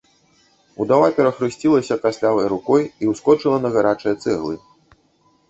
[0.85, 4.55] Удава перахрысцілася кастлявай рукой і ўскочыла на гарачыя цэглы.